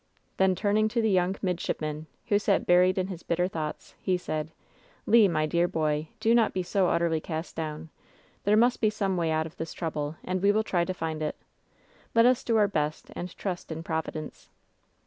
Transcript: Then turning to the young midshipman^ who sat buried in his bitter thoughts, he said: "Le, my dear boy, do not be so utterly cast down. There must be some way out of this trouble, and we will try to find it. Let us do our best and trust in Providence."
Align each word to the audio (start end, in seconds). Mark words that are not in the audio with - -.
Then 0.37 0.55
turning 0.55 0.87
to 0.87 0.99
the 0.99 1.11
young 1.11 1.33
midshipman^ 1.43 2.07
who 2.25 2.39
sat 2.39 2.65
buried 2.65 2.97
in 2.97 3.05
his 3.05 3.21
bitter 3.21 3.47
thoughts, 3.47 3.93
he 3.99 4.17
said: 4.17 4.49
"Le, 5.05 5.29
my 5.29 5.45
dear 5.45 5.67
boy, 5.67 6.07
do 6.19 6.33
not 6.33 6.53
be 6.53 6.63
so 6.63 6.87
utterly 6.87 7.21
cast 7.21 7.55
down. 7.55 7.89
There 8.43 8.57
must 8.57 8.81
be 8.81 8.89
some 8.89 9.15
way 9.15 9.29
out 9.29 9.45
of 9.45 9.57
this 9.57 9.73
trouble, 9.73 10.15
and 10.23 10.41
we 10.41 10.51
will 10.51 10.63
try 10.63 10.85
to 10.85 10.93
find 10.95 11.21
it. 11.21 11.35
Let 12.15 12.25
us 12.25 12.43
do 12.43 12.57
our 12.57 12.67
best 12.67 13.11
and 13.15 13.37
trust 13.37 13.71
in 13.71 13.83
Providence." 13.83 14.49